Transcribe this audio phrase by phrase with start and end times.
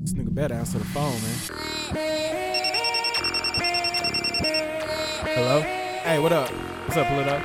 [0.00, 1.38] This nigga better answer the phone, man.
[5.36, 5.60] Hello?
[5.60, 6.48] Hey, what up?
[6.48, 7.36] What's up, Pluto?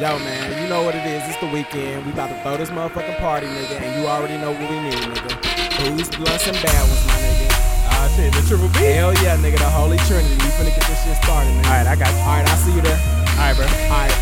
[0.00, 1.22] Yo, man, you know what it is.
[1.28, 2.04] It's the weekend.
[2.04, 4.94] We about to throw this motherfucking party, nigga, and you already know what we need,
[4.94, 5.38] nigga.
[5.78, 7.46] Booze, blunts, and bad ones, my nigga.
[7.94, 8.80] Ah, shit, the triple B.
[8.90, 10.34] Hell yeah, nigga, the Holy Trinity.
[10.34, 11.66] We finna get this shit started, nigga.
[11.66, 12.18] All right, I got you.
[12.26, 12.98] All right, I'll see you there.
[13.38, 13.66] All right, bro.
[13.86, 14.18] Alright.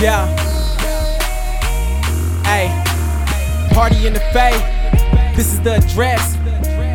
[0.00, 0.41] Yeah.
[3.72, 4.52] Party in the Bay.
[5.34, 6.36] This is the address.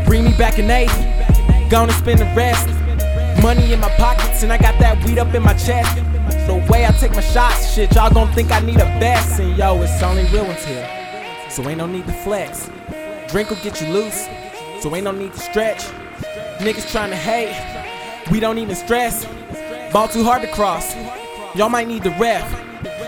[0.06, 0.90] Bring me back an eight.
[1.70, 2.68] Gonna spend the rest.
[3.42, 5.96] Money in my pockets and I got that weed up in my chest.
[6.46, 9.40] The way I take my shots, shit, y'all gon' think I need a vest.
[9.40, 10.88] And yo, it's only real ones here.
[11.50, 12.70] So ain't no need to flex.
[13.28, 14.28] Drink will get you loose.
[14.80, 15.84] So ain't no need to stretch.
[16.60, 17.56] Niggas trying to hate.
[18.32, 19.26] We don't even stress.
[19.92, 20.96] Ball too hard to cross.
[21.56, 22.48] Y'all might need the ref.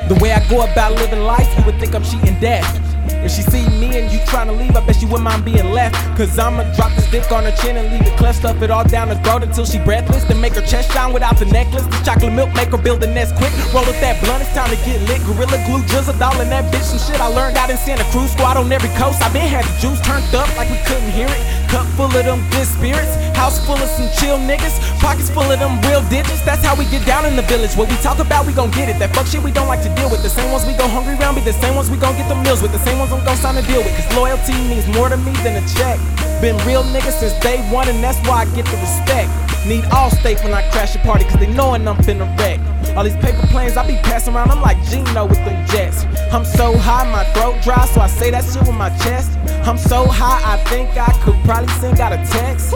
[0.09, 2.89] The way I go about living life, you would think I'm cheating death.
[3.29, 5.93] If she see me and you tryna leave, I bet she wouldn't mind being left.
[6.17, 8.83] Cause I'ma drop the stick on her chin and leave it cleft, stuff it all
[8.83, 10.23] down her throat until she breathless.
[10.23, 11.85] Then make her chest shine without the necklace.
[11.85, 13.53] The chocolate milk make her build the nest quick.
[13.69, 15.21] Roll up that blunt, it's time to get lit.
[15.29, 16.81] Gorilla glue, drizzled all in that bitch.
[16.81, 18.31] Some shit I learned out in Santa Cruz.
[18.31, 19.21] Squad on every coast.
[19.21, 21.48] I been had the juice turned up like we couldn't hear it.
[21.69, 23.13] Cup full of them good spirits.
[23.37, 24.81] House full of some chill niggas.
[24.99, 26.41] Pockets full of them real digits.
[26.41, 27.77] That's how we get down in the village.
[27.77, 28.97] What we talk about, we gon' get it.
[28.97, 30.23] That fuck shit we don't like to deal with.
[30.23, 32.35] The same ones we go hungry round be the same ones we gon' get the
[32.41, 32.71] meals with.
[32.71, 33.93] The same ones I'm gon' sign a deal with.
[33.95, 36.01] Cause loyalty means more to me than a check.
[36.41, 39.48] Been real niggas since day one, and that's why I get the respect.
[39.67, 42.59] Need Allstate when I crash a party, cause they knowin' I'm finna wreck.
[42.95, 46.05] All these paper planes I be passing around, I'm like Geno with them jets.
[46.31, 49.37] I'm so high, my throat dry, so I say that shit with my chest.
[49.67, 52.73] I'm so high, I think I could probably sing out a text.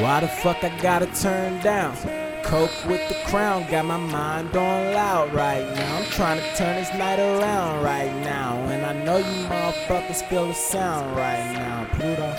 [0.00, 1.96] Why the fuck I gotta turn down?
[2.44, 5.96] Coke with the crown, got my mind on loud right now.
[5.98, 8.56] I'm trying to turn this night around right now.
[8.68, 11.86] And I know you motherfuckers feel the sound right now.
[11.92, 12.34] Pluto.